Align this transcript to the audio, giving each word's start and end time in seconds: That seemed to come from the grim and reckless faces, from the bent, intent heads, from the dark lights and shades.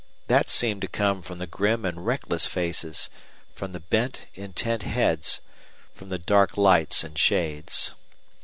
That 0.25 0.49
seemed 0.49 0.81
to 0.81 0.87
come 0.87 1.21
from 1.21 1.37
the 1.37 1.45
grim 1.45 1.85
and 1.85 2.03
reckless 2.03 2.47
faces, 2.47 3.07
from 3.53 3.71
the 3.71 3.79
bent, 3.79 4.25
intent 4.33 4.81
heads, 4.81 5.41
from 5.93 6.09
the 6.09 6.17
dark 6.17 6.57
lights 6.57 7.03
and 7.03 7.15
shades. 7.15 7.93